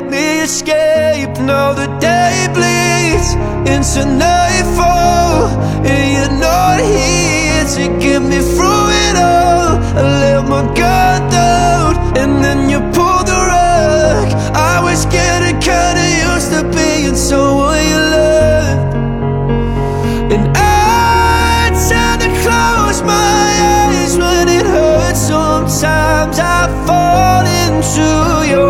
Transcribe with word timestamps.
help 0.00 0.10
me 0.10 0.40
escape. 0.40 1.30
Now 1.40 1.72
the 1.74 1.86
day 1.98 2.48
bleeds 2.54 3.34
into 3.68 4.04
nightfall, 4.06 5.48
and 5.84 6.04
you're 6.14 6.38
not 6.40 6.80
here 6.80 7.64
to 7.76 7.98
get 7.98 8.22
me 8.22 8.38
through 8.54 8.86
it 9.06 9.16
all. 9.16 9.78
I 9.96 10.02
let 10.22 10.48
my 10.48 10.62
guard 10.74 11.30
down, 11.30 11.96
and 12.16 12.42
then 12.44 12.70
you 12.70 12.80
pulled 12.96 13.26
the 13.26 13.40
rug. 13.52 14.28
I 14.54 14.80
was 14.82 15.04
getting 15.06 15.58
kinda 15.60 16.04
used 16.32 16.50
to 16.54 16.62
being 16.76 17.16
someone 17.16 17.82
you 17.92 18.00
loved, 18.16 18.94
and 20.34 20.44
I 20.56 21.70
tend 21.88 22.20
to 22.24 22.30
close 22.42 23.02
my 23.02 23.48
eyes 23.76 24.16
when 24.16 24.48
it 24.48 24.66
hurts. 24.74 25.20
Sometimes 25.32 26.38
I 26.38 26.60
fall 26.86 27.44
into 27.64 28.08
your 28.52 28.69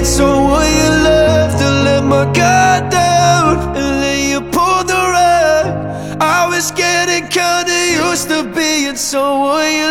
being 0.00 0.12
someone 0.12 0.66
you 0.66 0.90
loved. 1.04 1.58
To 1.58 1.68
let 1.84 2.04
my 2.04 2.24
guard 2.32 2.90
down, 2.90 3.76
and 3.76 4.02
then 4.02 4.30
you 4.30 4.40
pulled 4.40 4.88
the 4.88 5.02
rug. 5.14 5.66
I 6.20 6.46
was 6.48 6.70
getting 6.70 7.28
kinda 7.28 7.76
used 8.08 8.28
to 8.30 8.44
being 8.44 8.96
someone 8.96 9.70
you 9.80 9.90